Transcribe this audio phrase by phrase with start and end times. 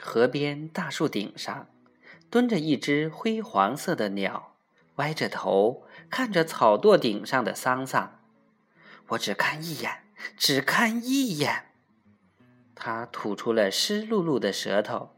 [0.00, 1.68] 河边大树顶上，
[2.30, 4.54] 蹲着一只灰黄色的鸟，
[4.96, 8.20] 歪着头看着草垛顶上的桑桑。
[9.08, 10.04] 我只看一眼，
[10.36, 11.66] 只看一眼。
[12.74, 15.16] 他吐出了湿漉漉的舌头，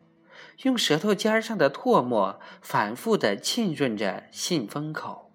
[0.62, 5.30] 用舌头尖上的唾沫反复的浸润着信封口。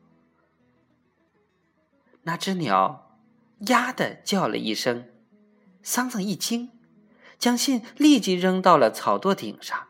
[2.23, 3.20] 那只鸟
[3.67, 5.07] “呀”的叫了一声，
[5.84, 6.71] 桑桑一惊。
[7.38, 9.88] 将信立即扔到了草垛顶上。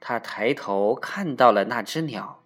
[0.00, 2.42] 他抬头看到了那只鸟，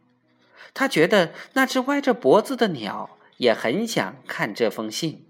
[0.73, 5.27] 他觉得那只歪着脖子的鸟也很想看这封信。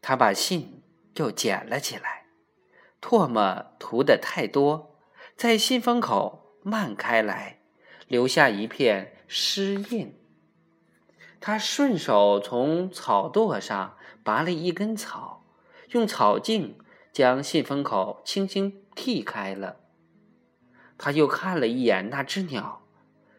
[0.00, 0.82] 他把信
[1.16, 2.26] 又捡了起来，
[3.02, 4.96] 唾沫涂得太多，
[5.36, 7.58] 在信封口漫开来，
[8.06, 10.16] 留下一片湿印。
[11.40, 15.44] 他顺手从草垛上拔了一根草，
[15.90, 16.78] 用草茎。
[17.16, 19.76] 将信封口轻轻剔开了，
[20.98, 22.82] 他又看了一眼那只鸟，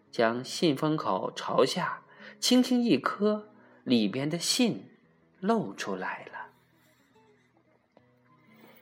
[0.10, 2.02] 将信封口朝下
[2.40, 3.50] 轻轻一磕，
[3.84, 4.90] 里边的信
[5.40, 6.48] 露出来了。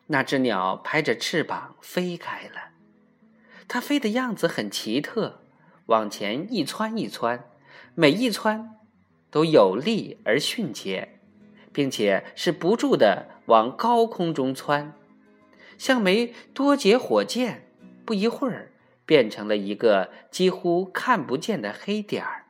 [0.06, 2.70] 那只鸟拍着翅膀飞开了，
[3.68, 5.42] 它飞的样子很奇特，
[5.88, 7.50] 往前一窜一窜，
[7.96, 8.80] 每一窜
[9.30, 11.15] 都有力而迅捷，
[11.76, 13.28] 并且是不住的。
[13.48, 14.96] 往高空中窜，
[15.78, 17.70] 像枚多节火箭，
[18.04, 18.72] 不一会儿
[19.06, 22.46] 变成了一个几乎看不见的黑点儿。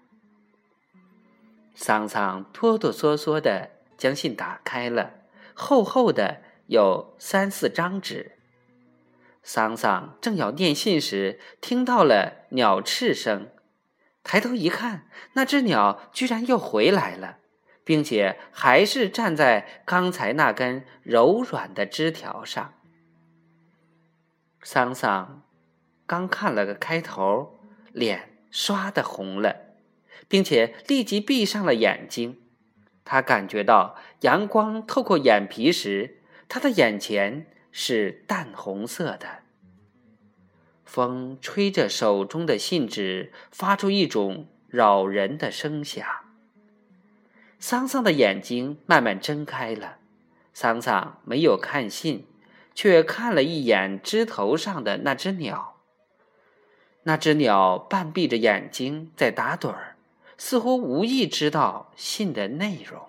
[1.73, 5.15] 桑桑哆哆嗦嗦的将信打开了，
[5.53, 6.37] 厚厚的
[6.67, 8.37] 有三四张纸。
[9.43, 13.49] 桑桑正要念信时，听到了鸟翅声，
[14.23, 17.39] 抬头一看，那只鸟居然又回来了。
[17.85, 22.73] 并且还是站在刚才那根柔软的枝条上。
[24.61, 25.43] 桑桑
[26.05, 27.59] 刚看了个开头，
[27.93, 29.75] 脸唰的红了，
[30.27, 32.41] 并且立即闭上了眼睛。
[33.05, 39.43] 他感觉到阳光透过眼皮时，他的眼前是淡红色的。
[40.83, 46.07] 风吹着手中的信纸，发出一种扰人的声响。
[47.59, 49.97] 桑桑的眼睛慢慢睁开了，
[50.53, 52.27] 桑桑没有看信，
[52.75, 55.77] 却看了一眼枝头上的那只鸟。
[57.03, 59.95] 那只鸟半闭着眼睛在打盹儿，
[60.37, 63.07] 似乎无意知道信的内容。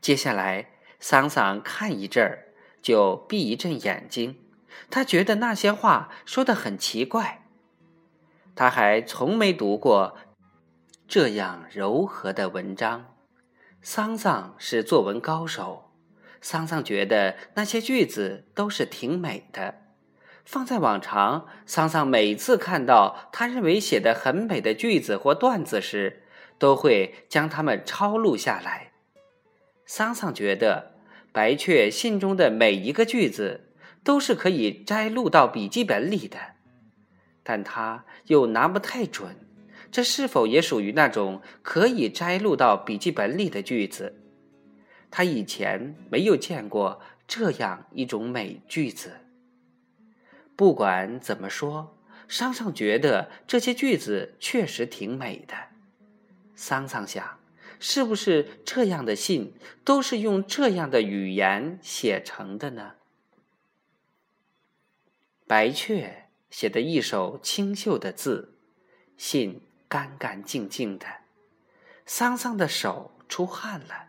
[0.00, 2.46] 接下来，桑桑看一阵儿，
[2.80, 4.38] 就闭一阵眼睛。
[4.90, 7.44] 他觉得那些话说的很奇怪，
[8.56, 10.16] 他还从没读过。
[11.12, 13.14] 这样柔和的文章，
[13.82, 15.92] 桑桑是作文高手。
[16.40, 19.74] 桑桑觉得那些句子都是挺美的。
[20.46, 26.22] 放在往常，桑桑每次看到他认为写的很美的句子或段子时，
[26.58, 28.92] 都会将它们抄录下来。
[29.84, 30.94] 桑桑觉得
[31.30, 36.38] 白雀信中的每一个句子都是可以摘录到笔记本里的，
[37.42, 39.36] 但他又拿不太准。
[39.92, 44.18] 这是否也属于那种可以摘录到笔记本里的句子？
[45.10, 49.12] 他以前没有见过这样一种美句子。
[50.56, 55.54] 不管怎么说，桑桑觉得这些句子确实挺美的。
[56.54, 57.38] 桑桑想，
[57.78, 59.52] 是不是这样的信
[59.84, 62.94] 都是用这样的语言写成的呢？
[65.46, 68.54] 白雀写的一手清秀的字，
[69.18, 69.60] 信。
[69.92, 71.04] 干干净净的，
[72.06, 74.06] 桑桑的手出汗了。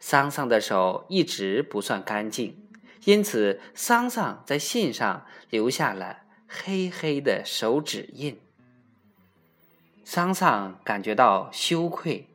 [0.00, 2.68] 桑桑的手一直不算干净，
[3.04, 8.40] 因此桑桑在信上留下了黑黑的手指印。
[10.02, 12.28] 桑桑感觉到羞愧，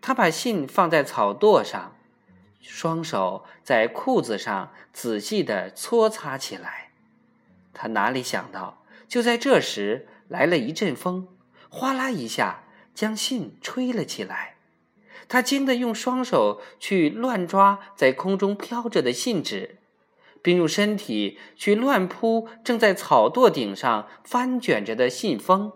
[0.00, 1.94] 他把信放在草垛上，
[2.62, 6.92] 双手在裤子上仔细的搓擦起来。
[7.74, 11.28] 他哪里想到，就在这时来了一阵风。
[11.74, 12.64] 哗啦一下，
[12.94, 14.56] 将信吹了起来。
[15.26, 19.78] 他惊得用双手去乱抓在空中飘着的信纸，
[20.42, 25.72] 并用身体去乱扑正在草垛顶上翻卷着的信封，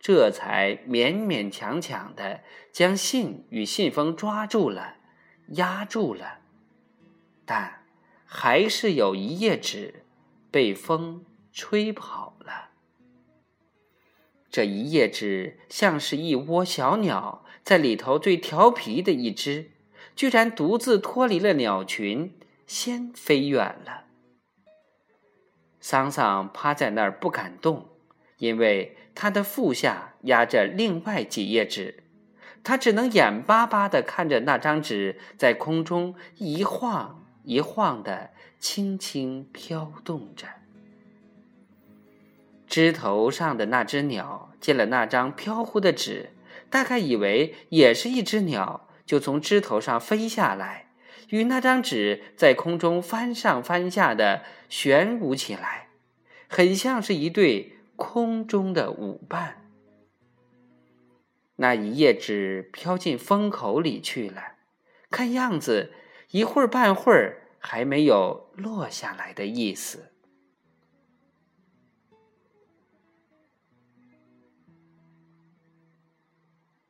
[0.00, 2.40] 这才勉勉强强的
[2.72, 4.94] 将信与信封抓住了，
[5.48, 6.38] 压住了。
[7.44, 7.84] 但
[8.24, 10.06] 还是有一页纸
[10.50, 12.70] 被风吹跑了。
[14.56, 19.72] 这一页纸像是一窝小鸟，在里头最调皮的一只，
[20.14, 22.32] 居然独自脱离了鸟群，
[22.66, 24.04] 先飞远了。
[25.78, 27.90] 桑桑趴在那儿不敢动，
[28.38, 32.04] 因为他的腹下压着另外几页纸，
[32.64, 40.46] 他只能眼巴巴地看着那张纸在空中一晃一晃的轻轻飘动着。
[42.66, 46.30] 枝头上的那只鸟见了那张飘忽的纸，
[46.68, 50.90] 大概以为也是一只鸟，就从枝头上飞下来，
[51.28, 55.88] 与那张纸在空中翻上翻下的旋舞起来，
[56.48, 59.62] 很像是一对空中的舞伴。
[61.56, 64.42] 那一页纸飘进风口里去了，
[65.10, 65.92] 看样子
[66.32, 70.12] 一会儿半会儿还没有落下来的意思。